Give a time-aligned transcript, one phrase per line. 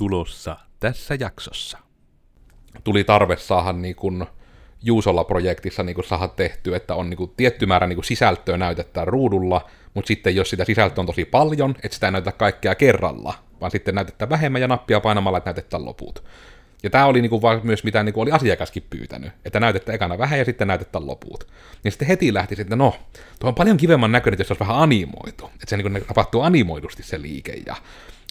[0.00, 1.78] tulossa tässä jaksossa.
[2.84, 4.26] tuli tarve saada niin kuin
[4.82, 9.08] Juusolla-projektissa niin kuin saada tehtyä, että on niin kuin tietty määrä niin kuin sisältöä näytetään
[9.08, 13.34] ruudulla, mutta sitten jos sitä sisältöä on tosi paljon, että sitä ei näytetä kaikkea kerralla,
[13.60, 16.24] vaan sitten näytetään vähemmän ja nappia painamalla, että näytetään loput.
[16.82, 20.38] Ja tämä oli niinku vaan myös mitä niinku oli asiakaskin pyytänyt, että näytetään ekana vähän
[20.38, 21.46] ja sitten näytetään loput.
[21.84, 22.94] Ja sitten heti lähti sitten, no,
[23.40, 25.46] tuo on paljon kivemman näköinen, jos se olisi vähän animoitu.
[25.54, 27.62] Että se niinku tapahtuu animoidusti se liike.
[27.66, 27.76] Ja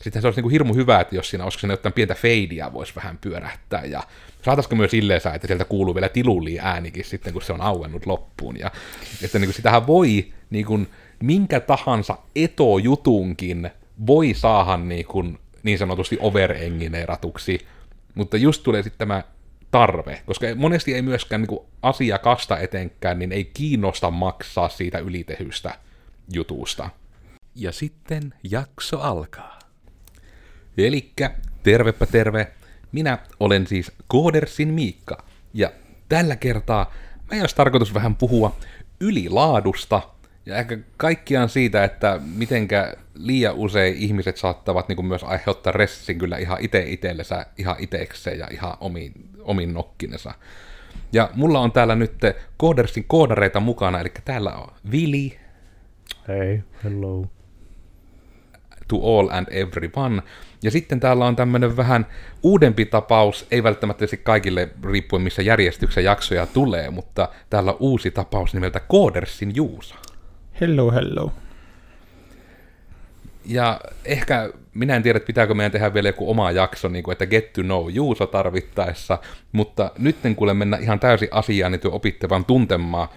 [0.04, 2.96] sitten se olisi niinku hirmu hyvä, että jos siinä olisiko siinä jotain pientä feidiä voisi
[2.96, 3.86] vähän pyörähtää.
[3.86, 4.04] Ja
[4.42, 8.60] saataisiko myös silleen että sieltä kuuluu vielä tilulli äänikin sitten, kun se on auennut loppuun.
[8.60, 8.72] Ja
[9.24, 10.80] että niinku sitähän voi niinku,
[11.24, 13.70] minkä tahansa etojutunkin
[14.08, 15.24] voi saada niinku,
[15.64, 17.60] niin sanotusti overengineeratuksi
[18.16, 19.24] mutta just tulee sitten tämä
[19.72, 25.80] tarve, koska monesti ei myöskään niin asiakasta etenkään, niin ei kiinnosta maksaa siitä ylitehystä
[26.34, 26.90] jutusta.
[27.56, 29.59] Ja sitten jakso alkaa.
[30.88, 31.32] Elikkä,
[31.64, 32.48] tervepä terve,
[32.92, 35.72] minä olen siis Koodersin Miikka, ja
[36.10, 36.94] tällä kertaa
[37.32, 38.56] mä olisi tarkoitus vähän puhua
[39.00, 40.02] ylilaadusta
[40.46, 46.18] ja ehkä kaikkiaan siitä, että mitenkä liian usein ihmiset saattavat niin kuin myös aiheuttaa ressin
[46.20, 50.34] kyllä ihan itse itsellensä, ihan itekseen ja ihan omiin, omiin nokkinensa.
[51.14, 52.14] Ja mulla on täällä nyt
[52.60, 55.40] Codersin koodareita mukana, eli täällä on Vili.
[56.28, 57.26] Hei, hello.
[58.88, 60.22] To all and everyone.
[60.64, 62.06] Ja sitten täällä on tämmöinen vähän
[62.44, 68.54] uudempi tapaus, ei välttämättä kaikille riippuen missä järjestyksen jaksoja tulee, mutta täällä on uusi tapaus
[68.54, 69.96] nimeltä Codersin Juusa.
[70.62, 71.32] Hello, hello.
[73.46, 77.12] Ja ehkä, minä en tiedä, että pitääkö meidän tehdä vielä joku oma jakso, niin kuin,
[77.12, 79.18] että get to know Juuso tarvittaessa,
[79.52, 83.08] mutta nyt kuule mennä ihan täysin asiaan, niin opitte vaan tuntemaan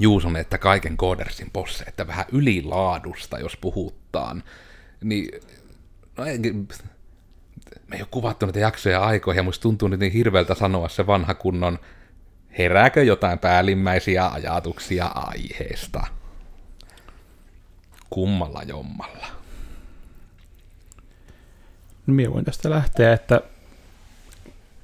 [0.00, 4.42] Juuson, että kaiken koodersin posse, että vähän ylilaadusta, jos puhutaan.
[5.04, 5.30] Niin,
[6.16, 10.54] no ei, me ei ole kuvattu näitä jaksoja aikoihin, ja musta tuntuu nyt niin hirveältä
[10.54, 11.78] sanoa se vanha kunnon,
[12.58, 16.06] herääkö jotain päällimmäisiä ajatuksia aiheesta
[18.10, 19.26] kummalla jommalla.
[22.06, 23.40] No minä voin tästä lähteä, että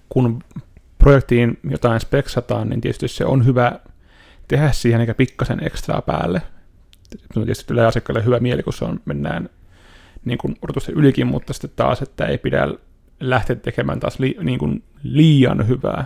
[0.08, 0.44] kun
[0.98, 3.80] projektiin jotain speksataan, niin tietysti se on hyvä
[4.48, 6.42] tehdä siihen eikä pikkasen ekstraa päälle.
[7.34, 9.48] Tietysti tulee asiakkaalle hyvä mieli, kun se on, mennään
[10.24, 12.68] niin kuin odotusten ylikin, mutta sitten taas, että ei pidä
[13.20, 16.04] lähteä tekemään taas li, niin kuin liian hyvää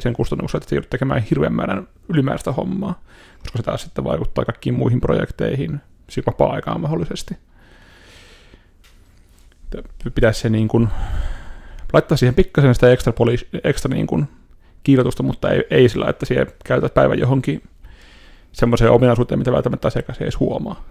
[0.00, 3.00] sen kustannuksella, että joudut tekemään hirveän määrän ylimääräistä hommaa,
[3.42, 5.80] koska se taas sitten vaikuttaa kaikkiin muihin projekteihin,
[6.10, 7.36] siis vapaa-aikaan mahdollisesti.
[10.14, 10.88] Pitäisi se niin kuin,
[11.92, 14.28] laittaa siihen pikkasen sitä ekstra, poli, ekstra niin kuin
[14.82, 17.62] kiilotusta, mutta ei, ei sillä, että siihen käytät päivän johonkin
[18.52, 20.84] semmoiseen ominaisuuteen, mitä välttämättä asiakas ei edes huomaa.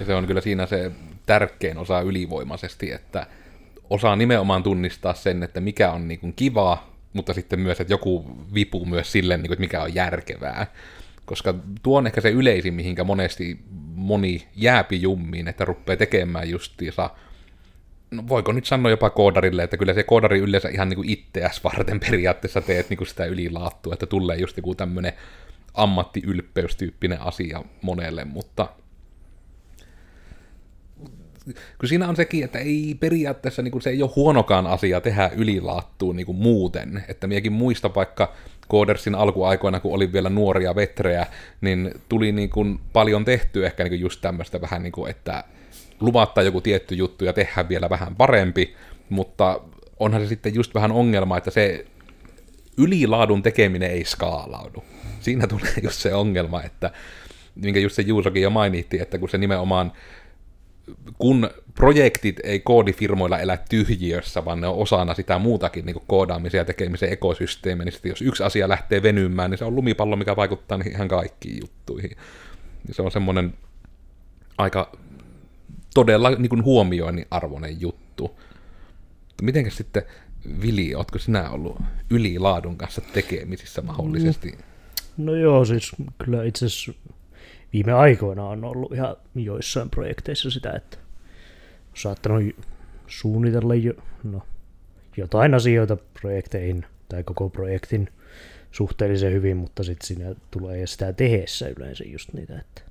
[0.00, 0.90] Ja se on kyllä siinä se
[1.26, 3.26] tärkein osa ylivoimaisesti, että
[3.90, 8.36] osaa nimenomaan tunnistaa sen, että mikä on niin kuin kivaa, mutta sitten myös, että joku
[8.54, 10.66] vipu myös sille, niin kuin, että mikä on järkevää.
[11.24, 13.58] Koska tuo on ehkä se yleisin, mihinkä monesti
[13.94, 17.10] moni jääpi jummiin, että rupeaa tekemään justiinsa,
[18.10, 21.24] no voiko nyt sanoa jopa koodarille, että kyllä se koodari yleensä ihan niin kuin
[21.64, 25.12] varten periaatteessa teet niin kuin sitä ylilaattua, että tulee just joku tämmöinen
[25.74, 28.68] ammattiylpeystyyppinen asia monelle, mutta
[31.78, 35.30] kun siinä on sekin, että ei periaatteessa niin kuin se ei ole huonokaan asia tehdä
[35.36, 37.04] ylilaattuun niin kuin muuten.
[37.08, 38.32] Että miekin muista vaikka
[38.68, 41.26] Koodersin alkuaikoina, kun oli vielä nuoria vetrejä,
[41.60, 45.44] niin tuli niin kuin paljon tehty ehkä niin kuin just tämmöistä vähän niin kuin, että
[46.00, 48.74] luvattaa joku tietty juttu ja tehdään vielä vähän parempi,
[49.08, 49.60] mutta
[50.00, 51.84] onhan se sitten just vähän ongelma, että se
[52.76, 54.84] ylilaadun tekeminen ei skaalaudu.
[55.20, 56.90] Siinä tulee just se ongelma, että
[57.54, 59.92] minkä just se Juusokin jo mainitti, että kun se nimenomaan
[61.18, 66.64] kun projektit ei koodifirmoilla elä tyhjiössä, vaan ne on osana sitä muutakin niin koodaamisen ja
[66.64, 70.78] tekemisen ekosysteemiä, niin sitten jos yksi asia lähtee venymään, niin se on lumipallo, mikä vaikuttaa
[70.78, 72.10] niihin ihan kaikkiin juttuihin.
[72.90, 73.54] Se on semmoinen
[74.58, 74.92] aika
[75.94, 78.38] todella niin kuin huomioinnin arvoinen juttu.
[79.42, 80.02] Mitenkäs sitten,
[80.62, 81.78] Vili, ootko sinä ollut
[82.10, 84.50] ylilaadun kanssa tekemisissä mahdollisesti?
[85.16, 85.92] No, no joo, siis
[86.24, 86.92] kyllä itse asiassa
[87.72, 90.98] viime aikoina on ollut ihan joissain projekteissa sitä, että
[91.88, 92.42] on saattanut
[93.06, 93.92] suunnitella jo,
[94.24, 94.42] no,
[95.16, 98.08] jotain asioita projekteihin tai koko projektin
[98.72, 102.82] suhteellisen hyvin, mutta sitten siinä tulee sitä tehessä yleensä just niitä, että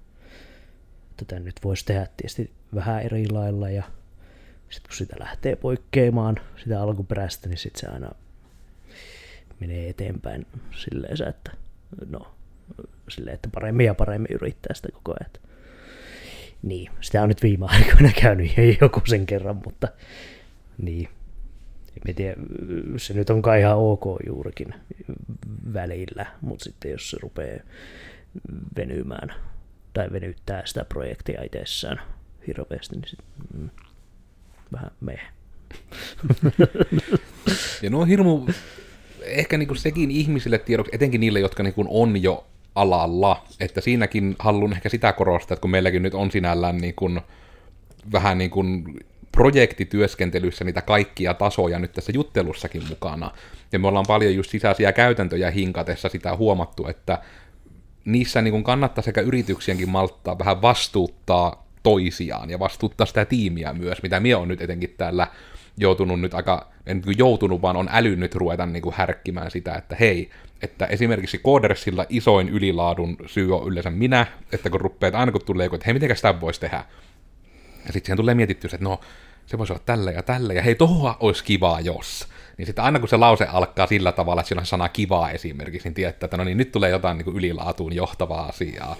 [1.17, 3.83] tätä nyt voisi tehdä tietysti vähän eri lailla ja
[4.69, 8.11] sitten kun sitä lähtee poikkeamaan sitä alkuperäistä, niin sitten se aina
[9.59, 10.45] menee eteenpäin
[10.75, 11.51] silleen, että
[12.09, 12.36] no,
[13.09, 15.31] silleen, että paremmin ja paremmin yrittää sitä koko ajan.
[16.61, 19.87] Niin, sitä on nyt viime aikoina käynyt jo joku sen kerran, mutta
[20.77, 21.09] niin.
[22.07, 22.35] En tiedä,
[22.97, 24.73] se nyt on kai ihan ok juurikin
[25.73, 27.59] välillä, mutta sitten jos se rupeaa
[28.77, 29.33] venymään
[29.93, 32.01] tai venyttää sitä projektia itsessään
[32.47, 33.19] hirveästi, niin sit,
[33.53, 33.69] mm,
[34.73, 35.19] vähän me.
[37.81, 38.47] Ja nuo on hirmu,
[39.21, 42.47] ehkä niinku sekin ihmisille tiedoksi, etenkin niille, jotka niinku on jo
[42.77, 47.09] alalla, että siinäkin haluan ehkä sitä korostaa, että kun meilläkin nyt on sinällään niinku
[48.11, 48.99] vähän niin kuin
[49.31, 53.31] projektityöskentelyssä niitä kaikkia tasoja nyt tässä juttelussakin mukana.
[53.71, 57.21] Ja me ollaan paljon just sisäisiä käytäntöjä hinkatessa sitä huomattu, että
[58.05, 64.19] niissä niin kannattaa sekä yrityksienkin malttaa vähän vastuuttaa toisiaan ja vastuuttaa sitä tiimiä myös, mitä
[64.19, 65.27] minä on nyt etenkin täällä
[65.77, 69.95] joutunut nyt aika, en niin joutunut, vaan on älynyt ruveta niin kuin härkkimään sitä, että
[69.99, 70.29] hei,
[70.61, 75.65] että esimerkiksi Codersilla isoin ylilaadun syy on yleensä minä, että kun rupeat aina kun tulee
[75.65, 76.83] joku, että hei, miten sitä voisi tehdä,
[77.85, 78.99] ja sitten siihen tulee mietittyä, että no,
[79.45, 82.27] se voisi olla tällä ja tällä, ja hei, tohua olisi kivaa, jos.
[82.57, 85.87] Niin sitten aina kun se lause alkaa sillä tavalla, että siinä on sana kivaa esimerkiksi,
[85.87, 88.95] niin tietää, että no niin, nyt tulee jotain niin kuin ylilaatuun johtavaa asiaa.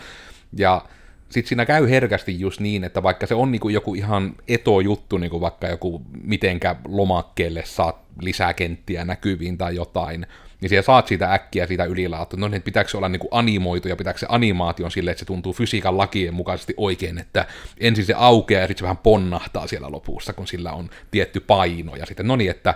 [0.58, 0.82] Ja
[1.30, 5.42] sitten siinä käy herkästi just niin, että vaikka se on niinku joku ihan etojuttu, niinku
[5.42, 10.28] vaikka joku mitenkä lomakkeelle saat lisää kenttiä näkyviin tai jotain,
[10.62, 12.40] niin siellä saat siitä äkkiä siitä ylilaatua.
[12.40, 15.54] No niin, pitääkö se olla niinku animoitu ja pitääkö se animaation sille, että se tuntuu
[15.54, 17.46] fysiikan lakien mukaisesti oikein, että
[17.80, 21.96] ensin se aukeaa ja sitten se vähän ponnahtaa siellä lopussa, kun sillä on tietty paino.
[21.96, 22.74] Ja sitten no niin, että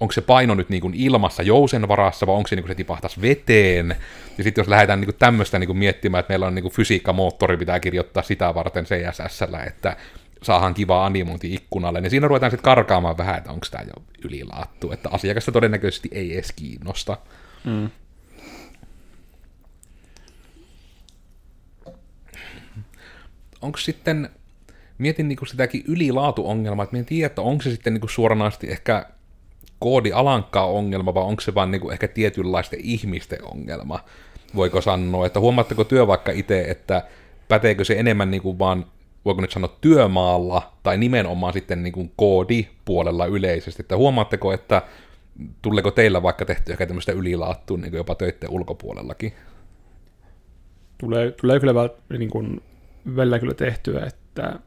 [0.00, 2.74] onko se paino nyt niin kuin ilmassa jousen varassa, vai onko se niin kuin se
[2.74, 3.96] tipahtaisi veteen.
[4.38, 6.74] Ja sitten jos lähdetään niin kuin tämmöistä niin kuin miettimään, että meillä on niin kuin
[6.74, 9.96] fysiikkamoottori, pitää kirjoittaa sitä varten css että
[10.42, 14.92] saahan kivaa animointi ikkunalle, niin siinä ruvetaan sitten karkaamaan vähän, että onko tämä jo ylilaattu,
[14.92, 17.18] että asiakasta todennäköisesti ei edes kiinnosta.
[17.64, 17.90] Mm.
[23.62, 24.30] Onko sitten,
[24.98, 29.06] mietin niinku sitäkin ylilaatuongelmaa, että en tiedä, että onko se sitten niinku suoranaisesti ehkä
[29.78, 34.00] koodi alankkaa ongelma, vai onko se vaan niinku ehkä tietynlaisten ihmisten ongelma,
[34.54, 37.02] voiko sanoa, että huomaatteko työ vaikka itse, että
[37.48, 38.86] päteekö se enemmän niinku vaan
[39.28, 44.82] voiko nyt sanoa työmaalla, tai nimenomaan sitten niin kuin koodipuolella yleisesti, että huomaatteko, että
[45.62, 49.32] tuleeko teillä vaikka tehty ehkä tämmöistä ylilaattua niin jopa töiden ulkopuolellakin?
[50.98, 51.74] Tulee, tulee kyllä
[52.18, 52.60] niin kuin,
[53.16, 54.58] välillä kyllä tehtyä, että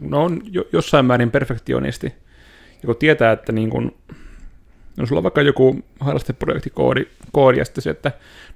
[0.00, 2.14] no on jossain määrin perfektionisti,
[2.86, 3.96] kun tietää, että niin kuin,
[4.96, 8.12] no sulla on vaikka joku harrasteprojektikoodi, koodi, ja sitten se, että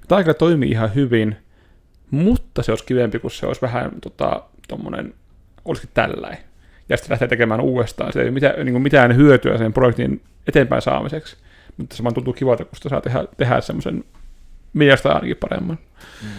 [0.07, 1.35] tämä aika toimii ihan hyvin,
[2.11, 5.13] mutta se olisi kivempi, kun se olisi vähän tota, tommonen,
[5.65, 6.37] olisikin tälläin.
[6.89, 8.13] Ja sitten lähtee tekemään uudestaan.
[8.13, 11.37] Se ei ole mitään, niin mitään hyötyä sen projektin eteenpäin saamiseksi,
[11.77, 14.03] mutta se vaan tuntuu kivalta, kun sitä saa tehdä, tehdä semmoisen
[14.73, 15.77] mielestä ainakin paremman.
[16.23, 16.29] Mm.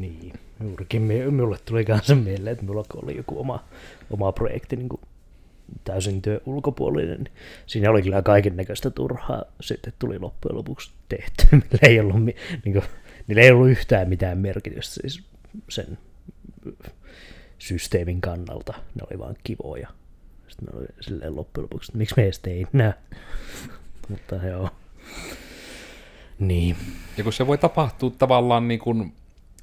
[0.00, 0.32] Niin,
[0.62, 3.64] juurikin minulle tuli kanssa mieleen, että minulla oli joku oma,
[4.10, 4.88] oma projekti niin
[5.84, 7.32] täysin työ ulkopuolinen, niin
[7.66, 9.44] siinä oli kyllä kaiken näköistä turhaa.
[9.60, 12.82] Sitten tuli loppujen lopuksi tehty, millä ei ollut, niin kuin,
[13.26, 15.24] niillä ei ollut yhtään mitään merkitystä siis
[15.68, 15.98] sen
[17.58, 18.72] systeemin kannalta.
[18.94, 19.88] Ne oli vaan kivoja.
[20.48, 22.92] Sitten me oli silleen loppujen lopuksi, että miksi me edes tein nää.
[24.08, 24.70] Mutta joo.
[26.38, 26.76] Niin.
[27.16, 29.12] Ja kun se voi tapahtua tavallaan niin kuin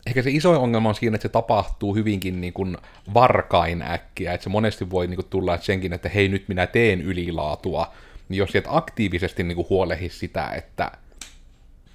[0.07, 2.77] ehkä se iso ongelma on siinä, että se tapahtuu hyvinkin niin kuin
[3.13, 6.67] varkain äkkiä, että se monesti voi niin kuin tulla että senkin, että hei nyt minä
[6.67, 7.93] teen ylilaatua,
[8.29, 10.91] niin jos sieltä aktiivisesti niin kuin huolehi sitä, että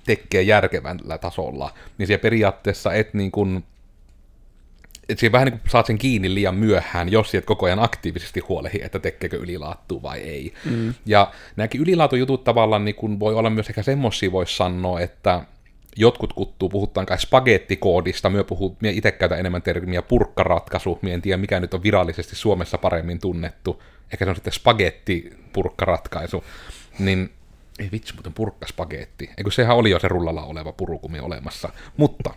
[0.06, 3.64] tekee järkevällä tasolla, niin siellä periaatteessa et niin kuin,
[5.08, 8.40] että siinä vähän niin kuin saat sen kiinni liian myöhään, jos sieltä koko ajan aktiivisesti
[8.40, 10.52] huolehi, että tekeekö ylilaattua vai ei.
[10.64, 10.94] Mm.
[11.06, 15.42] Ja nämäkin ylilaatujutut tavallaan niin kuin voi olla myös ehkä semmoisia, voisi sanoa, että
[15.96, 21.22] jotkut kuttuu, puhutaan kai spagettikoodista, myö, puhuu, myö itse käytän enemmän termiä purkkaratkaisu, mie en
[21.22, 23.82] tiedä mikä nyt on virallisesti Suomessa paremmin tunnettu,
[24.12, 26.44] ehkä se on sitten spagettipurkkaratkaisu,
[26.98, 27.30] niin
[27.78, 32.34] ei vitsi, mutta purkkaspagetti, eikö sehän oli jo se rullalla oleva purukumi olemassa, mutta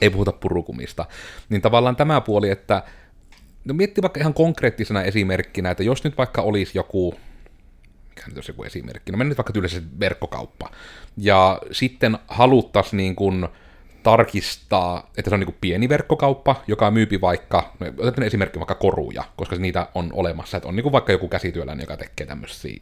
[0.00, 1.06] ei puhuta purukumista,
[1.48, 2.82] niin tavallaan tämä puoli, että
[3.64, 7.14] no mietti vaikka ihan konkreettisena esimerkkinä, että jos nyt vaikka olisi joku
[8.08, 10.70] mikä nyt olisi joku esimerkki, no mennään nyt vaikka tyylisesti verkkokauppa,
[11.16, 13.48] ja sitten haluttaisiin niin kuin
[14.02, 18.74] tarkistaa, että se on niin kuin pieni verkkokauppa, joka myypi vaikka, no otetaan esimerkki vaikka
[18.74, 22.80] koruja, koska niitä on olemassa, että on niin kuin vaikka joku käsityöläinen, joka tekee tämmöisiä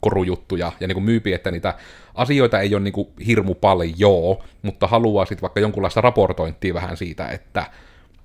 [0.00, 1.74] korujuttuja, ja niin kuin myypi, että niitä
[2.14, 7.28] asioita ei ole niin kuin hirmu paljon, mutta haluaa sitten vaikka jonkunlaista raportointia vähän siitä,
[7.28, 7.66] että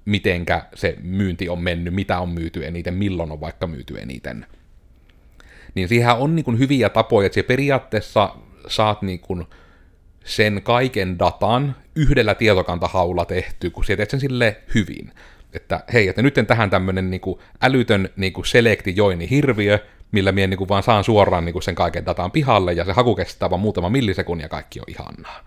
[0.05, 4.45] mitenkä se myynti on mennyt, mitä on myyty eniten, milloin on vaikka myyty eniten
[5.75, 8.35] niin siihen on niin kuin hyviä tapoja, että periaatteessa
[8.67, 9.45] saat niin kuin
[10.25, 15.11] sen kaiken datan yhdellä tietokantahaulla tehty, kun sä teet sen sille hyvin.
[15.53, 18.95] Että hei, että nyt tähän tämmönen niinku älytön niinku selekti
[19.29, 19.79] hirviö,
[20.11, 23.49] millä minä niinku vaan saan suoraan niinku sen kaiken datan pihalle, ja se haku kestää
[23.49, 25.39] vaan muutama millisekunnin, ja kaikki on ihanaa.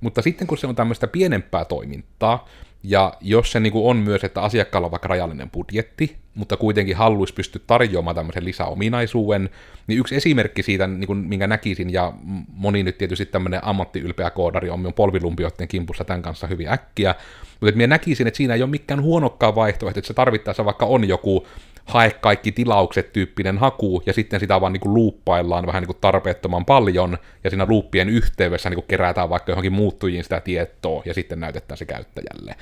[0.00, 2.48] Mutta sitten kun se on tämmöistä pienempää toimintaa,
[2.82, 7.34] ja jos se niin on myös, että asiakkaalla on vaikka rajallinen budjetti, mutta kuitenkin haluaisi
[7.34, 9.50] pystyä tarjoamaan tämmöisen lisäominaisuuden,
[9.86, 12.12] niin yksi esimerkki siitä, niin kuin, minkä näkisin, ja
[12.52, 17.14] moni nyt tietysti tämmöinen ammattiylpeä koodari on minun polvilumpioiden kimpussa tämän kanssa hyvin äkkiä,
[17.50, 20.86] mutta että minä näkisin, että siinä ei ole mikään huonokkaan vaihtoehto, että se tarvittaessa vaikka
[20.86, 21.46] on joku
[21.84, 27.18] hae kaikki tilaukset tyyppinen haku, ja sitten sitä vaan niin luuppaillaan vähän niin tarpeettoman paljon,
[27.44, 31.84] ja siinä luuppien yhteydessä niin kerätään vaikka johonkin muuttujiin sitä tietoa, ja sitten näytetään se
[31.84, 32.54] käyttäjälle.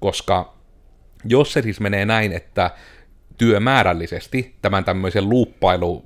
[0.00, 0.54] Koska
[1.24, 2.70] jos se siis menee näin, että
[3.38, 6.04] työmäärällisesti tämän tämmöisen luuppailu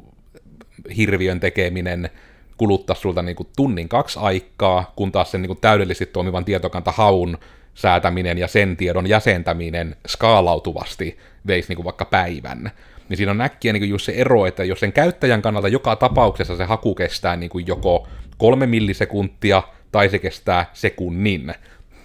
[0.96, 2.10] hirviön tekeminen
[2.56, 7.38] kuluttaa sulta niin kuin tunnin kaksi aikaa, kun taas sen niin kuin täydellisesti toimivan tietokantahaun
[7.74, 12.70] säätäminen ja sen tiedon jäsentäminen skaalautuvasti veisi niin kuin vaikka päivän.
[13.08, 15.96] Niin siinä on äkkiä niin kuin just se ero, että jos sen käyttäjän kannalta joka
[15.96, 21.54] tapauksessa se haku kestää niin kuin joko kolme millisekuntia tai se kestää sekunnin.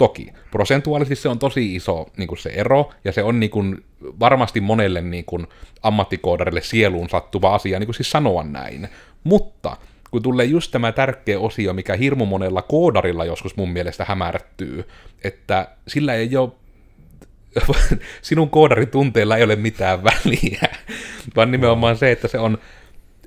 [0.01, 3.83] Toki prosentuaalisesti se on tosi iso niin kuin se ero, ja se on niin kuin,
[4.19, 5.47] varmasti monelle niin kuin,
[5.83, 8.87] ammattikoodarille sieluun sattuva asia niin kuin siis sanoa näin.
[9.23, 9.77] Mutta
[10.11, 14.87] kun tulee just tämä tärkeä osio, mikä hirmu monella koodarilla joskus mun mielestä hämärtyy,
[15.23, 16.51] että sillä ei ole
[18.21, 20.69] sinun koodaritunteilla ei ole mitään väliä,
[21.35, 22.57] vaan nimenomaan se, että se on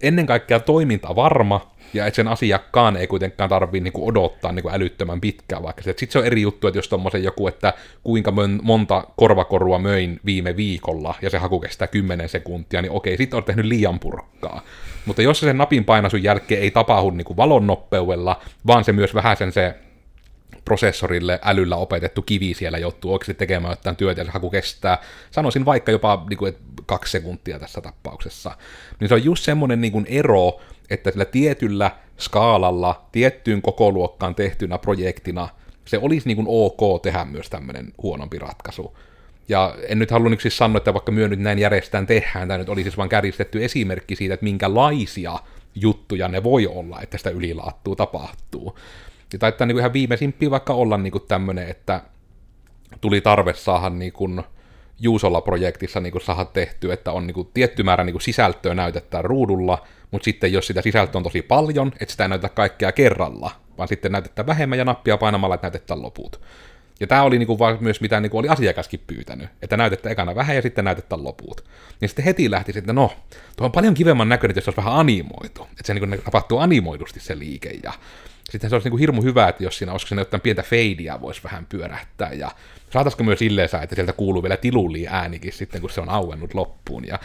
[0.02, 5.62] ennen kaikkea toiminta varma, ja sen asiakkaan ei kuitenkaan tarvitse niinku odottaa niinku älyttömän pitkään,
[5.62, 7.72] vaikka sitten se on eri juttu, että jos tommosen joku, että
[8.02, 8.32] kuinka
[8.62, 13.44] monta korvakorua möin viime viikolla, ja se haku kestää 10 sekuntia, niin okei, sitten on
[13.44, 14.60] tehnyt liian purkkaa.
[15.06, 19.14] Mutta jos se sen napin painasun jälkeen ei tapahdu niinku valon nopeudella, vaan se myös
[19.14, 19.74] vähän sen se
[20.64, 24.98] prosessorille älyllä opetettu kivi siellä joutuu oikeasti tekemään jotain työtä ja se haku kestää,
[25.30, 28.56] sanoisin vaikka jopa niin kuin, että kaksi sekuntia tässä tapauksessa.
[29.00, 34.78] Niin se on just semmoinen niin kuin ero, että sillä tietyllä skaalalla, tiettyyn kokoluokkaan tehtynä
[34.78, 35.48] projektina,
[35.84, 38.96] se olisi niin kuin ok tehdä myös tämmöinen huonompi ratkaisu.
[39.48, 42.68] Ja en nyt halua siis sanoa, että vaikka myö nyt näin järjestään tehdään, tämä nyt
[42.68, 45.38] olisi siis vain kärjistetty esimerkki siitä, että minkälaisia
[45.74, 48.78] juttuja ne voi olla, että sitä ylilaattua tapahtuu.
[49.32, 52.00] Ja taittaa niin ihan viimeisimpiä vaikka olla niin kuin tämmöinen, että
[53.00, 54.42] tuli tarve saada niin kuin
[55.00, 58.74] Juusolla projektissa niin kuin saada tehty, että on niin kuin tietty määrä niin kuin sisältöä
[58.74, 62.92] näytettää ruudulla, mutta sitten jos sitä sisältöä on tosi paljon, että sitä ei näytetä kaikkea
[62.92, 66.40] kerralla, vaan sitten näytetään vähemmän ja nappia painamalla, että näytetään loput.
[67.00, 70.56] Ja tämä oli niinku vaan myös mitä niinku oli asiakaskin pyytänyt, että näytetään ekana vähän
[70.56, 71.64] ja sitten näytetään loput.
[72.00, 73.12] Niin sitten heti lähti sitten, no,
[73.56, 75.62] tuo on paljon kivemman näköinen, jos se olisi vähän animoitu.
[75.62, 77.92] Että se niinku tapahtuu animoidusti se liike ja
[78.50, 81.40] sitten se olisi niinku hirmu hyvä, että jos siinä olisiko siinä jotain pientä feidiä voisi
[81.44, 82.50] vähän pyörähtää ja
[82.90, 87.06] saataisiko myös silleen että sieltä kuuluu vielä tilulli äänikin sitten, kun se on auennut loppuun.
[87.06, 87.18] Ja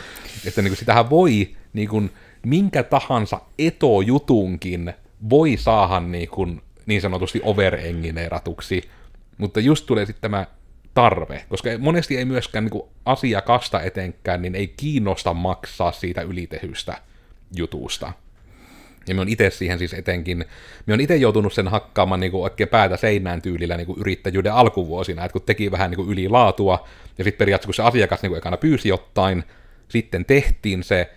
[0.48, 2.04] että niinku sitähän voi niinku,
[2.46, 4.94] minkä tahansa etojutunkin
[5.30, 6.48] voi saada niinku,
[6.86, 8.90] niin sanotusti overengineeratuksi,
[9.38, 10.46] mutta just tulee sitten tämä
[10.94, 16.98] tarve, koska monesti ei myöskään niin asiakasta etenkään, niin ei kiinnosta maksaa siitä ylitehystä
[17.56, 18.14] jutusta.
[19.08, 20.46] Ja me on itse siihen siis etenkin,
[20.86, 24.54] me on itse joutunut sen hakkaamaan niin kuin oikein päätä seinään tyylillä niin kuin yrittäjyyden
[24.54, 26.88] alkuvuosina, että kun teki vähän niin kuin ylilaatua,
[27.18, 29.44] ja sitten periaatteessa kun se asiakas niin kuin ekana pyysi jotain,
[29.88, 31.14] sitten tehtiin se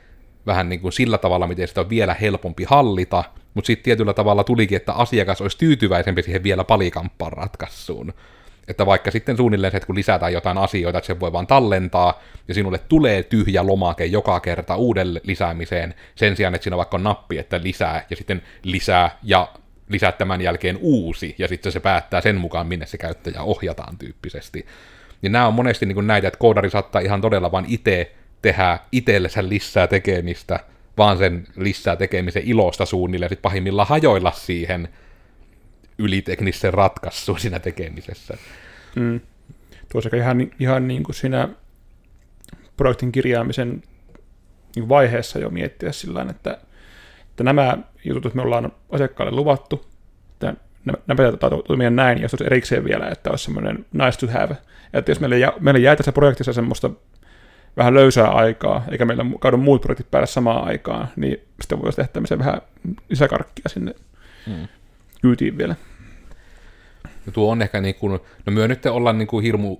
[0.46, 3.24] vähän niin kuin sillä tavalla, miten sitä on vielä helpompi hallita,
[3.54, 8.12] mutta sitten tietyllä tavalla tulikin, että asiakas olisi tyytyväisempi siihen vielä palikamppaan ratkaisuun.
[8.68, 12.20] Että vaikka sitten suunnilleen se, että kun lisätään jotain asioita, että se voi vaan tallentaa,
[12.48, 17.02] ja sinulle tulee tyhjä lomake joka kerta uudelle lisäämiseen, sen sijaan, että siinä vaikka on
[17.02, 19.48] nappi, että lisää, ja sitten lisää, ja
[19.88, 24.66] lisää tämän jälkeen uusi, ja sitten se päättää sen mukaan, minne se käyttäjä ohjataan tyyppisesti.
[25.22, 28.78] Niin nämä on monesti niin kuin näitä, että koodari saattaa ihan todella vain itse tehdä
[28.92, 30.60] itsellensä lisää tekemistä,
[30.98, 34.88] vaan sen lisää tekemisen ilosta suunnilleen, ja sitten pahimmillaan hajoilla siihen
[35.98, 38.38] yliteknisen ratkaisuun siinä tekemisessä.
[38.96, 39.20] Mm.
[39.92, 41.48] Tuossa ihan, ihan niin kuin siinä
[42.76, 43.82] projektin kirjaamisen
[44.76, 46.58] niin vaiheessa jo miettiä sillä että,
[47.30, 49.84] että nämä jutut me ollaan asiakkaalle luvattu,
[50.32, 54.56] että nämä pitää toimia näin, ja olisi erikseen vielä, että olisi semmoinen nice to have.
[54.92, 56.90] Että jos meille, jää, meille jää tässä projektissa semmoista
[57.76, 62.08] vähän löysää aikaa, eikä meillä kaadu muut projektit päällä samaan aikaan, niin sitten voisi tehdä
[62.12, 62.62] tämmöisen vähän
[63.08, 63.94] lisäkarkkia sinne
[64.46, 64.68] mm.
[65.22, 65.76] Kyytiin vielä.
[67.26, 68.12] Ja tuo on ehkä niin kuin,
[68.46, 69.76] no myö nyt olla niin kuin hirmu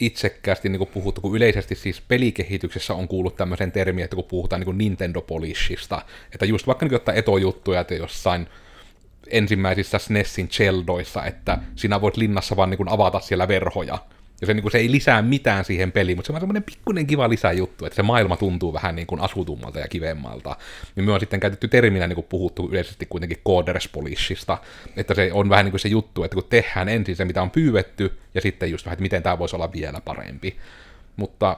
[0.00, 4.60] itsekkäästi niin kuin puhuttu, kun yleisesti siis pelikehityksessä on kuullut tämmöisen termiä, että kun puhutaan
[4.60, 8.48] niin kuin Nintendo Polishista, että just vaikka niin jotain etojuttuja, että jossain
[9.30, 13.98] ensimmäisissä SNESin Cheldoissa, että sinä voit linnassa vaan niin kuin avata siellä verhoja.
[14.40, 17.06] Ja se, niin kuin, se ei lisää mitään siihen peliin, mutta se on semmoinen pikkuinen
[17.06, 20.56] kiva lisäjuttu, että se maailma tuntuu vähän niin kuin asutummalta ja kivemmalta.
[20.96, 24.58] Ja me on sitten käytetty terminä niin kuin puhuttu yleisesti kuitenkin Coders Polishista,
[24.96, 27.50] että se on vähän niin kuin se juttu, että kun tehdään ensin se, mitä on
[27.50, 30.56] pyydetty, ja sitten just vähän, että miten tämä voisi olla vielä parempi.
[31.16, 31.56] Mutta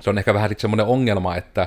[0.00, 1.66] se on ehkä vähän sitten semmoinen ongelma, että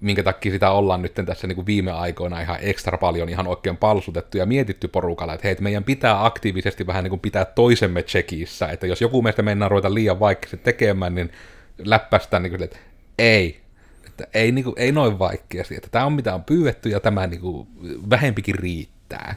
[0.00, 3.76] minkä takia sitä ollaan nyt tässä niin kuin viime aikoina ihan ekstra paljon ihan oikein
[3.76, 8.02] palsutettu ja mietitty porukalla, että hei, että meidän pitää aktiivisesti vähän niin kuin pitää toisemme
[8.02, 11.32] tsekissä, että jos joku meistä mennään ruveta liian vaikeasti tekemään, niin
[11.78, 12.78] läppästään niin kuin, että
[13.18, 13.60] ei,
[14.06, 17.26] että ei, niin kuin, ei noin vaikeasti, että tämä on mitä on pyydetty ja tämä
[17.26, 17.68] niin kuin,
[18.10, 19.34] vähempikin riittää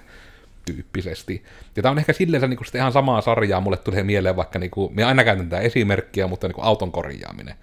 [0.65, 1.43] tyyppisesti.
[1.75, 4.71] Ja tämä on ehkä silleen niin kuin ihan samaa sarjaa, mulle tulee mieleen vaikka, niin
[4.71, 7.55] kuin, minä aina käytän tätä esimerkkiä, mutta niin kuin auton korjaaminen.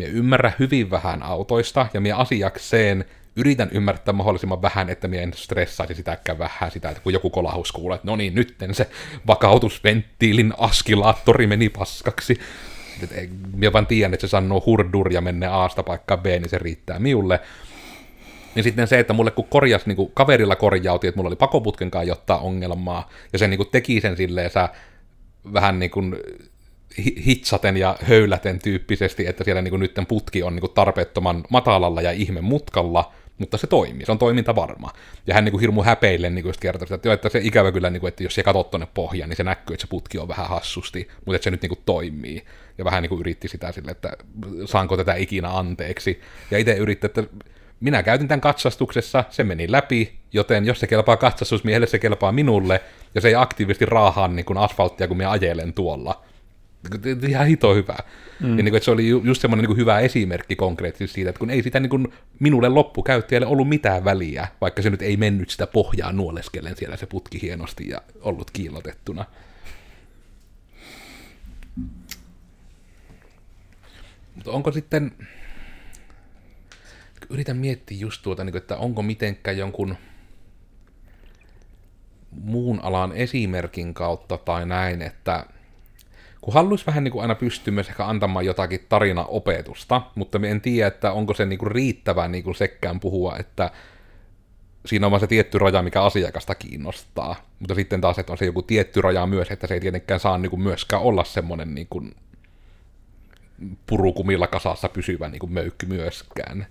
[0.00, 3.04] Minä ymmärrän hyvin vähän autoista, ja minä asiakseen
[3.36, 7.72] yritän ymmärtää mahdollisimman vähän, että minä en stressaisi sitäkään vähän sitä, että kun joku kolahus
[7.72, 8.90] kuulee, että no niin, nytten se
[9.26, 12.40] vakautusventtiilin askilaattori meni paskaksi.
[13.54, 16.98] Minä vaan tiedän, että se sanoo hurdur ja menee Aasta paikkaan B, niin se riittää
[16.98, 17.40] miulle.
[18.54, 21.90] Niin sitten se, että mulle kun korjas, niin kuin kaverilla korjauti, että mulla oli pakoputken
[21.90, 24.68] kanssa jotain ongelmaa, ja se niin kuin teki sen silleen sä
[25.52, 26.16] vähän niin kuin
[27.26, 32.02] hitsaten ja höyläten tyyppisesti, että siellä niin kuin nyt putki on niin kuin tarpeettoman matalalla
[32.02, 34.92] ja ihme mutkalla, mutta se toimii, se on toiminta varma.
[35.26, 37.90] Ja hän niin kuin hirmu häpeille niin kuin kertoi, että, jo, että se ikävä kyllä,
[37.90, 40.28] niin kuin, että jos se katsot tuonne pohjaan, niin se näkyy, että se putki on
[40.28, 42.44] vähän hassusti, mutta että se nyt niin kuin toimii.
[42.78, 44.12] Ja vähän niin kuin yritti sitä sille, että
[44.64, 46.20] saanko tätä ikinä anteeksi.
[46.50, 47.24] Ja itse yritti, että
[47.80, 52.80] minä käytin tämän katsastuksessa, se meni läpi, joten jos se kelpaa katsastusmiehelle, se kelpaa minulle,
[53.14, 56.24] ja se ei aktiivisesti raahaa niin kuin asfalttia, kun minä ajelen tuolla
[57.28, 57.96] ihan hito hyvä.
[58.40, 58.48] Mm.
[58.48, 61.50] Ja niin kuin, että se oli just semmoinen niin hyvä esimerkki konkreettisesti siitä, että kun
[61.50, 65.66] ei sitä niin kuin minulle loppukäyttäjälle ollut mitään väliä, vaikka se nyt ei mennyt sitä
[65.66, 69.24] pohjaa nuoleskellen siellä se putki hienosti ja ollut kiillotettuna.
[74.34, 75.12] Mutta onko sitten,
[77.30, 79.96] yritän miettiä just tuota, niin että onko mitenkään jonkun
[82.30, 85.46] muun alan esimerkin kautta tai näin, että
[86.40, 90.60] kun haluaisi vähän niin kuin aina pystyä myös ehkä antamaan jotakin tarinaopetusta, mutta me en
[90.60, 93.70] tiedä, että onko se niin kuin riittävää niin kuin sekkään puhua, että
[94.86, 97.36] siinä on vaan se tietty raja, mikä asiakasta kiinnostaa.
[97.58, 100.38] Mutta sitten taas, että on se joku tietty raja myös, että se ei tietenkään saa
[100.38, 102.14] niin kuin myöskään olla semmoinen niin kuin
[103.86, 106.66] purukumilla kasassa pysyvä niin kuin möykky myöskään.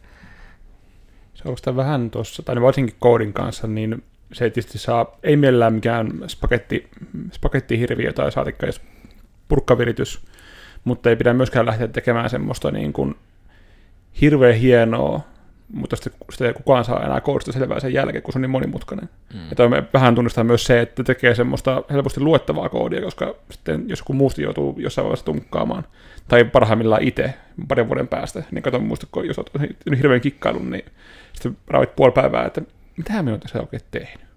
[1.34, 4.04] Se on vähän tuossa, tai varsinkin koodin kanssa, niin
[4.34, 6.88] se ei tietysti saa, ei mielellään mikään spagetti,
[7.32, 8.82] spagettihirviö tai saatikka jos
[9.50, 10.22] purkkaviritys,
[10.84, 13.16] mutta ei pidä myöskään lähteä tekemään semmoista niin kuin
[14.22, 15.22] hirveän hienoa,
[15.74, 18.50] mutta sitten sitä ei kukaan saa enää koodista selvää sen jälkeen, kun se on niin
[18.50, 19.10] monimutkainen.
[19.34, 19.50] Mm.
[19.50, 24.00] Ja toi vähän tunnistaa myös se, että tekee semmoista helposti luettavaa koodia, koska sitten jos
[24.00, 25.84] joku muusti joutuu jossain vaiheessa tunkkaamaan,
[26.28, 27.34] tai parhaimmillaan itse
[27.68, 29.52] parin vuoden päästä, niin kato muista, kun jos olet
[29.98, 30.86] hirveän kikkailun, niin
[31.34, 32.62] sitten raavit puoli päivää, että
[32.98, 34.30] mitä me on tässä oikein tehnyt.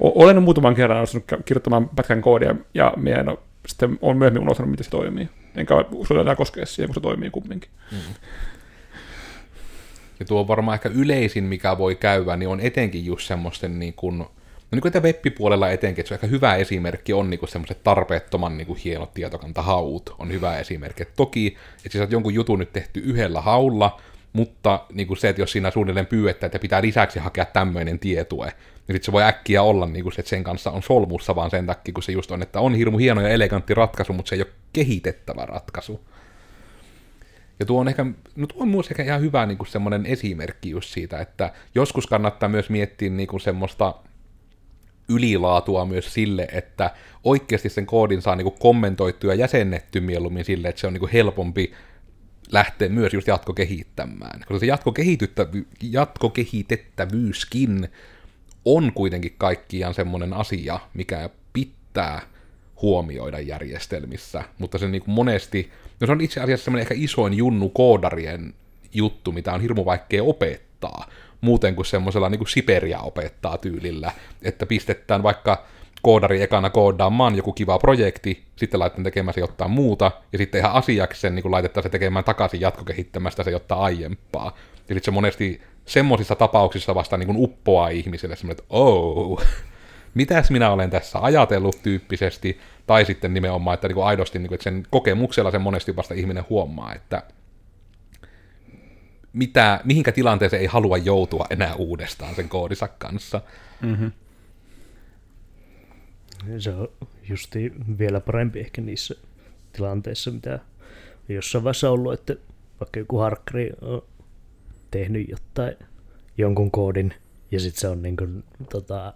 [0.00, 3.38] Olen muutaman kerran onnistunut kirjoittamaan pätkän koodia, ja minä en ole
[3.70, 5.28] sitten on myöhemmin unohtanut, miten se toimii.
[5.56, 7.70] Enkä uskalla enää koskea siihen, kun se toimii kumminkin.
[7.92, 7.98] Mm.
[10.20, 13.94] Ja tuo on varmaan ehkä yleisin, mikä voi käydä, niin on etenkin just semmoisten niin
[13.94, 14.30] kuin, no
[14.70, 18.66] niin kuin web-puolella etenkin, että se on ehkä hyvä esimerkki, on niin semmoiset tarpeettoman niin
[18.66, 21.02] kuin hienot tietokantahaut, on hyvä esimerkki.
[21.02, 21.56] Et toki,
[21.86, 24.00] että sä jonkun jutun nyt tehty yhdellä haulla,
[24.32, 28.46] mutta niin kuin se, että jos siinä suunnilleen pyydettä, että pitää lisäksi hakea tämmöinen tietue,
[28.46, 31.50] niin sitten se voi äkkiä olla niin kuin se, että sen kanssa on solmussa vaan
[31.50, 34.34] sen takia, kun se just on, että on hirmu hieno ja elegantti ratkaisu, mutta se
[34.34, 36.00] ei ole kehitettävä ratkaisu.
[37.60, 40.70] Ja tuo on ehkä, no tuo on myös ehkä ihan hyvä niin kuin semmoinen esimerkki
[40.70, 43.94] just siitä, että joskus kannattaa myös miettiä niin kuin semmoista
[45.08, 46.90] ylilaatua myös sille, että
[47.24, 51.00] oikeasti sen koodin saa niin kuin kommentoitu ja jäsennetty mieluummin sille, että se on niin
[51.00, 51.72] kuin helpompi
[52.52, 54.40] lähteä myös just jatkokehittämään.
[54.40, 54.66] Koska se
[55.80, 57.88] jatkokehitettävyyskin
[58.64, 62.22] on kuitenkin kaikkiaan semmoinen asia, mikä pitää
[62.82, 67.34] huomioida järjestelmissä, mutta se niin kuin monesti, no se on itse asiassa semmoinen ehkä isoin
[67.34, 68.54] junnu koodarien
[68.94, 71.10] juttu, mitä on hirmu vaikea opettaa,
[71.40, 75.66] muuten kuin semmoisella niin kuin Siberia opettaa tyylillä, että pistetään vaikka
[76.02, 80.72] koodari ekana koodaamaan joku kiva projekti, sitten laitetaan tekemään se jotain muuta, ja sitten ihan
[80.72, 84.56] asiaksi sen niin laitetaan se tekemään takaisin jatkokehittämästä se jotain aiempaa.
[84.88, 89.42] Ja sitten se monesti semmoisissa tapauksissa vasta niin uppoaa ihmiselle semmoinen, että oh,
[90.14, 94.64] mitäs minä olen tässä ajatellut tyyppisesti, tai sitten nimenomaan, että niin aidosti niin kuin, että
[94.64, 97.22] sen kokemuksella sen monesti vasta ihminen huomaa, että
[99.32, 103.40] mitä, mihinkä tilanteeseen ei halua joutua enää uudestaan sen koodissa kanssa.
[103.82, 104.12] Mm-hmm.
[106.58, 106.88] Se on
[107.28, 109.14] justi vielä parempi ehkä niissä
[109.72, 110.58] tilanteissa, mitä
[111.28, 112.36] on jossain vaiheessa ollut, että
[112.80, 114.02] vaikka joku harkkari on
[114.90, 115.76] tehnyt jotain,
[116.38, 117.14] jonkun koodin,
[117.50, 119.14] ja sitten se on niin kuin, tota,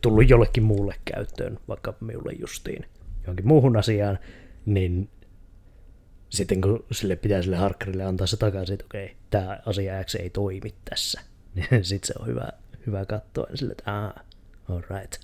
[0.00, 2.84] tullut jollekin muulle käyttöön, vaikka minulle justiin
[3.22, 4.18] johonkin muuhun asiaan,
[4.66, 5.10] niin
[6.28, 10.30] sitten kun sille pitää sille harkkarille antaa se takaisin, että okei, tämä asia X ei
[10.30, 11.20] toimi tässä,
[11.54, 12.48] niin sitten se on hyvä,
[12.86, 14.24] hyvä katsoa sille, että ah,
[14.72, 15.20] all right.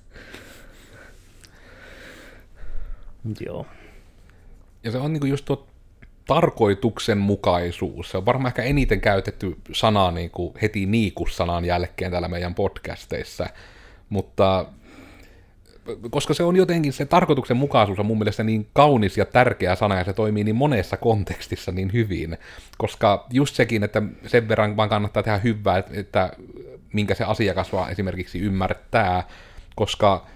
[3.22, 3.66] Mut joo.
[4.84, 5.66] Ja se on niinku just tuo
[6.26, 8.10] tarkoituksenmukaisuus.
[8.10, 13.46] Se on varmaan ehkä eniten käytetty sana niinku heti niikussanan jälkeen täällä meidän podcasteissa.
[14.08, 14.66] Mutta
[16.10, 20.04] koska se on jotenkin, se tarkoituksenmukaisuus on mun mielestä niin kaunis ja tärkeä sana, ja
[20.04, 22.38] se toimii niin monessa kontekstissa niin hyvin,
[22.78, 26.32] koska just sekin, että sen verran vaan kannattaa tehdä hyvää, että
[26.92, 29.24] minkä se asiakas vaan esimerkiksi ymmärtää,
[29.76, 30.26] koska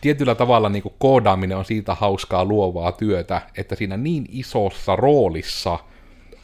[0.00, 5.78] tietyllä tavalla niin kuin koodaaminen on siitä hauskaa luovaa työtä, että siinä niin isossa roolissa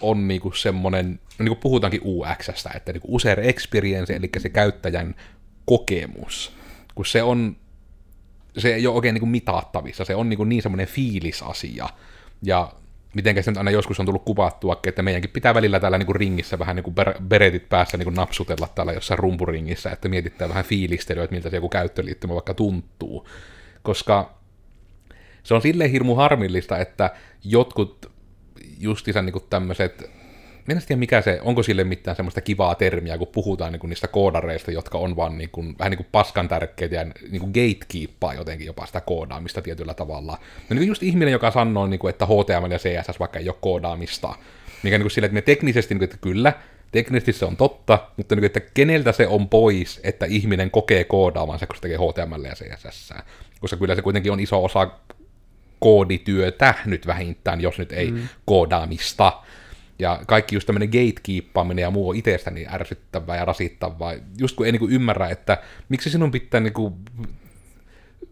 [0.01, 4.49] on niin kuin semmoinen, niin kuin puhutaankin UXstä, että niin kuin user experience, eli se
[4.49, 5.15] käyttäjän
[5.65, 6.53] kokemus,
[6.95, 7.57] kun se on,
[8.59, 11.89] se ei ole oikein niin kuin mitattavissa, se on niin, kuin niin semmoinen fiilisasia,
[12.43, 12.73] ja
[13.19, 16.59] miten se nyt aina joskus on tullut kuvattua, että meidänkin pitää välillä täällä niin ringissä
[16.59, 16.95] vähän niin kuin
[17.29, 21.57] beretit päässä niin kuin napsutella täällä jossain rumpuringissä, että mietittää vähän fiilistelyä, että miltä se
[21.57, 23.29] joku käyttöliittymä vaikka tuntuu.
[23.83, 24.39] Koska
[25.43, 27.11] se on silleen hirmu harmillista, että
[27.45, 28.13] jotkut
[28.79, 30.11] justiinsa niin tämmöiset
[30.73, 34.09] en tiedä mikä se, onko sille mitään semmoista kivaa termiä, kun puhutaan niin kuin niistä
[34.09, 38.35] koodareista, jotka on vaan niin kuin, vähän niin kuin paskan tärkeitä ja niin kuin gatekeepaa
[38.35, 40.39] jotenkin jopa sitä koodaamista tietyllä tavalla.
[40.69, 43.57] No niin just ihminen, joka sanoo, niin kuin, että HTML ja CSS vaikka ei ole
[43.61, 44.35] koodaamista,
[44.83, 46.53] mikä niin kuin sille, että me teknisesti, niin kuin, että kyllä,
[46.93, 51.05] teknisesti se on totta, mutta niin kuin, että keneltä se on pois, että ihminen kokee
[51.05, 53.15] koodaavansa, kun se tekee HTML ja CSS.
[53.61, 54.91] Koska kyllä se kuitenkin on iso osa
[55.79, 58.29] koodityötä nyt vähintään, jos nyt ei mm.
[58.45, 59.33] koodaamista.
[59.99, 64.15] Ja kaikki just tämmöinen gatekeeppaaminen ja muu on itsestäni ärsyttävää ja rasittavaa.
[64.39, 65.59] Just kun ei niin kuin ymmärrä, että
[65.89, 66.95] miksi sinun pitää niin kuin,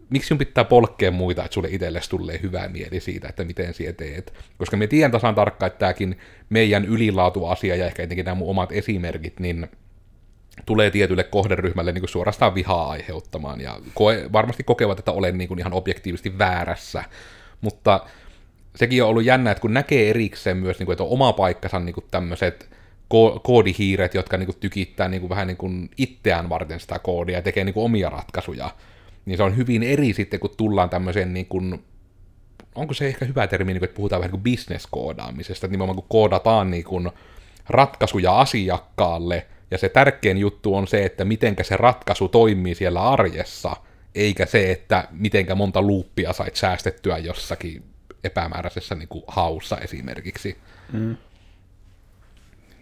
[0.09, 3.93] miksi sinun pitää polkea muita, että sulle itsellesi tulee hyvä mieli siitä, että miten sinä
[3.93, 4.33] teet.
[4.57, 6.17] Koska me tiedän tasan tarkkaan, että tämäkin
[6.49, 9.67] meidän ylilaatuasia ja ehkä etenkin nämä mun omat esimerkit, niin
[10.65, 13.61] tulee tietylle kohderyhmälle niin kuin suorastaan vihaa aiheuttamaan.
[13.61, 17.03] Ja koe, varmasti kokevat, että olen niin kuin ihan objektiivisesti väärässä.
[17.61, 17.99] Mutta
[18.77, 21.79] sekin on ollut jännä, että kun näkee erikseen myös, niin kuin, että on oma paikkansa
[21.79, 22.69] niin tämmöiset
[23.13, 27.37] ko- koodihiiret, jotka niin kuin, tykittää niin kuin, vähän niin kuin itseään varten sitä koodia
[27.37, 28.69] ja tekee niin kuin, omia ratkaisuja,
[29.25, 31.83] niin se on hyvin eri sitten, kun tullaan tämmöiseen niin kuin,
[32.75, 35.95] onko se ehkä hyvä termi, niin kuin, että puhutaan vähän niin kuin business-koodaamisesta, että nimenomaan
[35.95, 37.09] kun koodataan niin kuin,
[37.69, 43.75] ratkaisuja asiakkaalle, ja se tärkein juttu on se, että mitenkä se ratkaisu toimii siellä arjessa,
[44.15, 47.83] eikä se, että mitenkä monta luuppia sait säästettyä jossakin
[48.23, 50.57] epämääräisessä niin kuin haussa esimerkiksi.
[50.93, 51.17] Mm.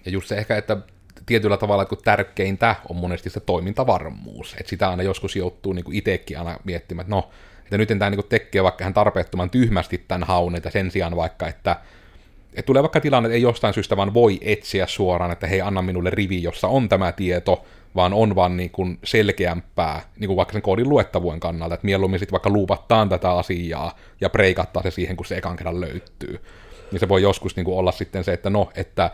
[0.05, 0.77] Ja just se ehkä, että
[1.25, 4.55] tietyllä tavalla kun tärkeintä on monesti se toimintavarmuus.
[4.59, 7.29] Että sitä aina joskus joutuu niin kuin itsekin aina miettimään, että no,
[7.63, 11.47] että nyt tämä niin tekee vaikka hän tarpeettoman tyhmästi tämän haun, että sen sijaan vaikka,
[11.47, 11.75] että
[12.55, 15.81] että tulee vaikka tilanne, että ei jostain syystä vaan voi etsiä suoraan, että hei, anna
[15.81, 20.53] minulle rivi, jossa on tämä tieto, vaan on vaan niin kuin selkeämpää, niin kuin vaikka
[20.53, 25.15] sen koodin luettavuuden kannalta, että mieluummin sitten vaikka luupattaan tätä asiaa ja preikattaa se siihen,
[25.15, 26.39] kun se ekan kerran löytyy.
[26.91, 29.11] Niin se voi joskus niin kuin olla sitten se, että no, että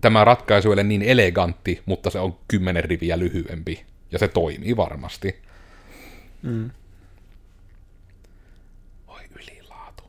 [0.00, 4.76] tämä ratkaisu ei ole niin elegantti, mutta se on kymmenen riviä lyhyempi, ja se toimii
[4.76, 5.42] varmasti.
[6.42, 6.70] Mm.
[9.08, 10.04] Oi ylilaatu.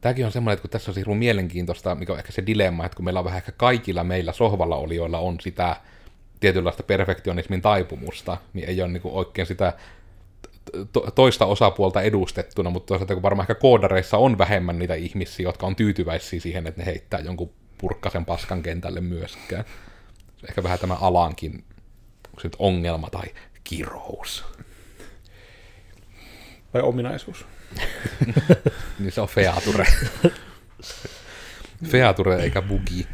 [0.00, 2.96] Tämäkin on semmoinen, että kun tässä on hirveän mielenkiintoista, mikä on ehkä se dilemma, että
[2.96, 5.76] kun meillä on vähän ehkä kaikilla meillä sohvalla olijoilla on sitä
[6.42, 9.72] tietynlaista perfektionismin taipumusta, niin ei ole niin kuin oikein sitä
[10.92, 15.66] to- toista osapuolta edustettuna, mutta toisaalta kun varmaan ehkä koodareissa on vähemmän niitä ihmisiä, jotka
[15.66, 19.64] on tyytyväisiä siihen, että ne heittää jonkun purkkasen paskan kentälle myöskään.
[20.48, 21.64] Ehkä vähän tämä alankin
[22.58, 23.26] ongelma tai
[23.64, 24.44] kirous.
[26.74, 27.46] Vai ominaisuus?
[28.98, 29.86] niin se on feature.
[31.84, 33.06] feature eikä bugi.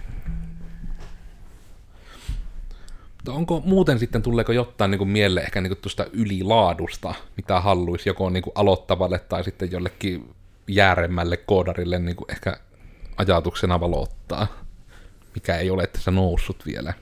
[3.28, 8.42] Onko muuten sitten, tuleeko jotain niin mieleen ehkä niin tuosta ylilaadusta, mitä haluaisi joko niin
[8.42, 10.34] kuin aloittavalle tai sitten jollekin
[10.68, 12.56] jääremmälle koodarille niin kuin ehkä
[13.16, 14.46] ajatuksena valottaa,
[15.34, 16.94] mikä ei ole tässä noussut vielä.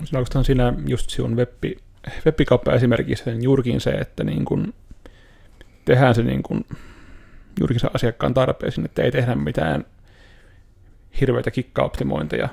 [0.00, 1.76] Oikeastaan siinä just sinun webbi,
[2.26, 4.74] webbikauppa esimerkiksi niin juurikin se, että niin kuin
[5.84, 6.66] tehdään se niin kuin
[7.60, 9.84] juurikin se asiakkaan tarpeisiin, että ei tehdä mitään
[11.20, 12.48] hirveitä kikkaoptimointeja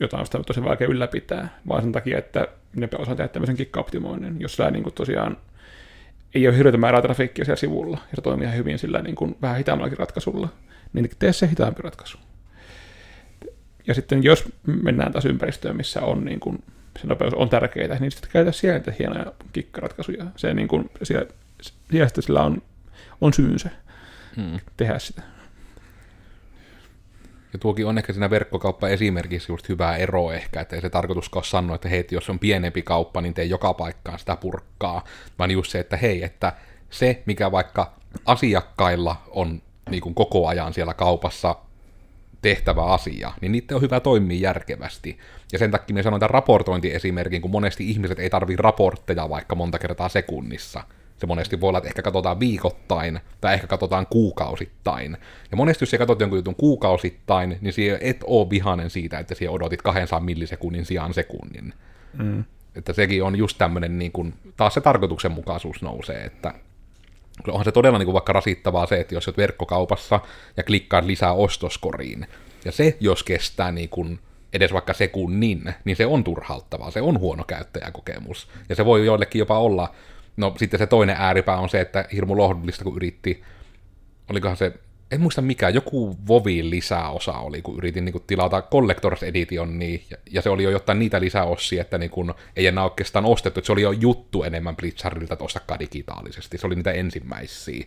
[0.00, 4.40] jota on sitä tosi vaikea ylläpitää, vaan sen takia, että ne osaa tehdä tämmöisen kikka-optimoinnin,
[4.40, 5.36] jos sillä niin kuin tosiaan
[6.34, 9.36] ei ole hirveätä määrää trafiikkia siellä sivulla, ja se toimii ihan hyvin sillä niin kuin
[9.42, 10.48] vähän hitaammallakin ratkaisulla,
[10.92, 12.18] niin tee se hitaampi ratkaisu.
[13.86, 14.44] Ja sitten jos
[14.82, 16.62] mennään taas ympäristöön, missä on niin kuin,
[17.00, 20.26] se nopeus on tärkeää, niin sitten käytä siellä niitä hienoja kikkaratkaisuja.
[20.36, 21.26] Se niin kuin, siellä,
[21.90, 22.62] siellä sillä on,
[23.20, 23.70] on syynsä
[24.36, 24.60] Hmm.
[24.76, 25.22] tehdä sitä.
[27.54, 31.74] Ja tuokin on ehkä siinä verkkokauppa-esimerkissä just hyvä ero ehkä, että ei se tarkoituskaan sanoa,
[31.74, 35.04] että hei, jos on pienempi kauppa, niin tee joka paikkaan sitä purkkaa,
[35.38, 36.52] vaan just se, että hei, että
[36.90, 37.92] se, mikä vaikka
[38.26, 41.56] asiakkailla on niin kuin koko ajan siellä kaupassa
[42.42, 45.18] tehtävä asia, niin niitä on hyvä toimia järkevästi.
[45.52, 49.78] Ja sen takia me sanon tämän raportointiesimerkin, kun monesti ihmiset ei tarvitse raportteja vaikka monta
[49.78, 50.84] kertaa sekunnissa.
[51.16, 55.16] Se monesti voi olla, että ehkä katsotaan viikoittain, tai ehkä katsotaan kuukausittain.
[55.50, 59.34] Ja monesti jos sä katsot jonkun jutun kuukausittain, niin siellä et oo vihanen siitä, että
[59.34, 61.74] siellä odotit 200 millisekunnin sijaan sekunnin.
[62.18, 62.44] Mm.
[62.76, 66.54] Että sekin on just tämmöinen, niin kuin, taas se tarkoituksenmukaisuus nousee, että
[67.48, 70.20] onhan se todella niin kuin vaikka rasittavaa se, että jos olet verkkokaupassa
[70.56, 72.26] ja klikkaat lisää ostoskoriin,
[72.64, 74.18] ja se jos kestää niin kuin
[74.52, 78.48] edes vaikka sekunnin, niin se on turhauttavaa, se on huono käyttäjäkokemus.
[78.68, 79.94] Ja se voi joillekin jopa olla,
[80.36, 83.42] no sitten se toinen ääripää on se, että hirmu lohdullista, kun yritti,
[84.30, 84.72] olikohan se,
[85.10, 90.02] en muista mikä, joku Vovin lisäosa oli, kun yritin niin kuin, tilata Collectors Edition, niin,
[90.10, 93.60] ja, ja, se oli jo jotain niitä lisäossia, että niin kuin, ei enää oikeastaan ostettu,
[93.60, 97.84] että se oli jo juttu enemmän Blitzardilta, että ostakaa digitaalisesti, se oli niitä ensimmäisiä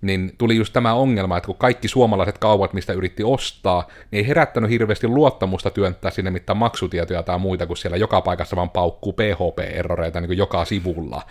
[0.00, 4.28] niin tuli just tämä ongelma, että kun kaikki suomalaiset kaupat, mistä yritti ostaa, niin ei
[4.28, 9.12] herättänyt hirveästi luottamusta työntää sinne mitään maksutietoja tai muita, kun siellä joka paikassa vaan paukkuu
[9.12, 11.22] PHP-erroreita niin joka sivulla.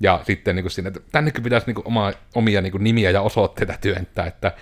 [0.00, 3.10] Ja sitten niin kuin sinne, että tännekin pitäisi niin kuin oma, omia niin kuin nimiä
[3.10, 4.52] ja osoitteita työntää, että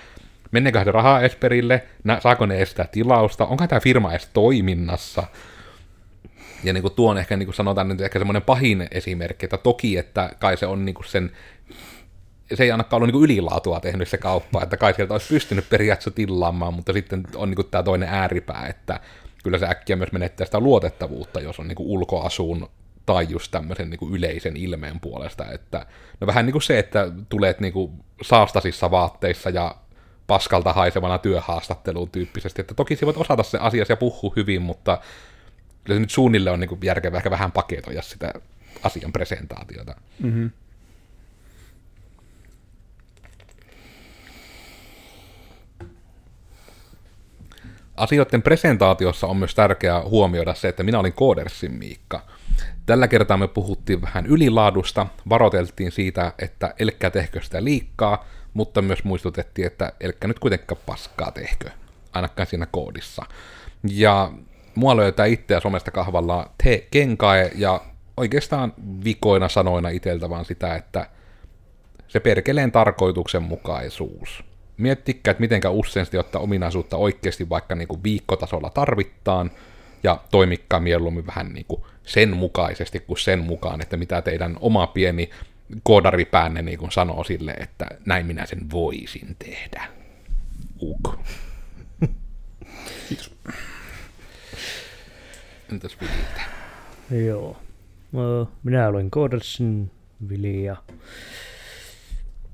[0.50, 5.22] menneekö se rahaa edes perille, nä, saako ne estää tilausta, onko tämä firma edes toiminnassa.
[6.64, 9.56] Ja niin kuin tuo on ehkä niin kuin sanotaan nyt ehkä semmoinen pahin esimerkki, että
[9.56, 11.30] toki, että kai se on niin kuin sen
[12.54, 16.10] se ei ainakaan ollut niin ylilaatua tehnyt se kauppa, että kai sieltä olisi pystynyt periaatteessa
[16.10, 19.00] tilaamaan, mutta sitten on niin tämä toinen ääripää, että
[19.44, 22.68] kyllä se äkkiä myös menettää sitä luotettavuutta, jos on niin ulkoasuun
[23.06, 25.86] tai just tämmöisen niin yleisen ilmeen puolesta, että
[26.20, 29.74] no vähän niin kuin se, että tulet niin kuin saastasissa vaatteissa ja
[30.26, 34.98] paskalta haisevana työhaastatteluun tyyppisesti, että toki sä voit osata se asias ja puhua hyvin, mutta
[35.84, 38.32] kyllä se nyt suunnille on niin kuin järkevää ehkä vähän paketoida sitä
[38.82, 39.94] asian presentaatiota.
[40.22, 40.50] Mm-hmm.
[47.96, 52.33] Asioiden presentaatiossa on myös tärkeää huomioida se, että minä olin Koodersin Miikka.
[52.86, 59.04] Tällä kertaa me puhuttiin vähän ylilaadusta, varoteltiin siitä, että elkkä tehkö sitä liikkaa, mutta myös
[59.04, 61.70] muistutettiin, että elkkä nyt kuitenkaan paskaa tehkö,
[62.12, 63.22] ainakaan siinä koodissa.
[63.90, 64.32] Ja
[64.74, 67.80] mua löytää itseä somesta kahvalla te kenkae, ja
[68.16, 68.72] oikeastaan
[69.04, 71.06] vikoina sanoina iteltä vaan sitä, että
[72.08, 74.44] se perkeleen tarkoituksenmukaisuus.
[74.76, 79.50] Miettikää, että mitenkä usein ottaa ominaisuutta oikeasti vaikka niin viikkotasolla tarvittaan,
[80.04, 84.86] ja toimikkaa mieluummin vähän niin kuin sen mukaisesti kuin sen mukaan, että mitä teidän oma
[84.86, 85.30] pieni
[85.82, 89.84] koodaripäänne niin kuin sanoo sille, että näin minä sen voisin tehdä.
[90.82, 91.18] Uk.
[93.08, 93.32] Kiitos.
[95.72, 96.40] Entäs Vilitä?
[97.26, 97.56] Joo.
[98.62, 99.90] Minä olen Codersin
[100.28, 100.76] Vili ja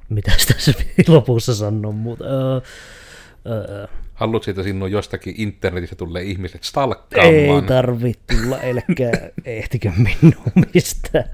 [0.09, 0.73] mitä tässä
[1.09, 2.61] lopussa sanoa, mutta öö,
[3.47, 3.87] öö,
[4.21, 7.65] Haluatko siitä sinua jostakin internetissä tulee ihmiset ei stalkkaamaan?
[7.67, 9.11] tarvitse tulla, elikkä
[9.45, 11.31] ehtikö minun mistään.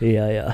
[0.00, 0.52] Ja, ja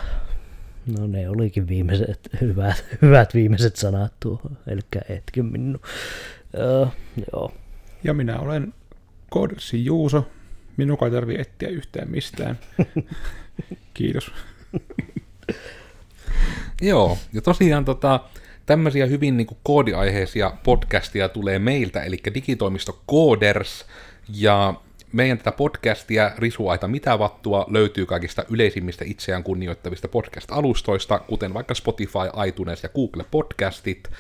[0.99, 5.81] no ne olikin viimeiset, hyvät, hyvät viimeiset sanat tuohon, elikkä ehtikö minun.
[6.59, 6.87] Öö,
[7.33, 7.53] joo.
[8.05, 8.75] Ja minä olen
[9.33, 10.29] Codersin Juuso.
[10.77, 12.59] Minun ei tarvitse etsiä yhtään mistään.
[13.95, 14.33] Kiitos.
[16.83, 18.21] Joo, ja tosiaan tota,
[18.69, 23.87] tämmöisiä hyvin niin kuin koodiaiheisia podcastia tulee meiltä, eli digitoimisto Coders,
[24.35, 24.75] ja
[25.13, 32.47] meidän tätä podcastia Risuaita mitä vattua löytyy kaikista yleisimmistä itseään kunnioittavista podcast-alustoista, kuten vaikka Spotify,
[32.49, 34.11] iTunes ja Google Podcastit.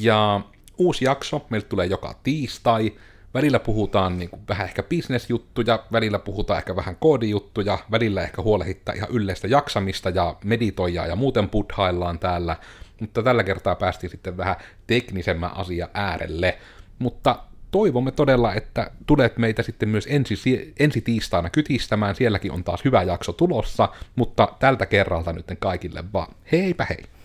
[0.00, 0.40] Ja
[0.78, 2.92] uusi jakso meiltä tulee joka tiistai.
[3.34, 8.94] Välillä puhutaan niin kuin vähän ehkä bisnesjuttuja, välillä puhutaan ehkä vähän koodijuttuja, välillä ehkä huolehittaa
[8.94, 12.56] ihan yleistä jaksamista ja meditoijaa ja muuten puthaillaan täällä.
[13.00, 14.56] Mutta tällä kertaa päästiin sitten vähän
[14.86, 16.58] teknisemmän asia äärelle.
[16.98, 17.38] Mutta
[17.70, 22.14] toivomme todella, että tulet meitä sitten myös ensi, ensi tiistaina kytistämään.
[22.14, 27.15] Sielläkin on taas hyvä jakso tulossa, mutta tältä kerralta nyt kaikille vaan heipä hei!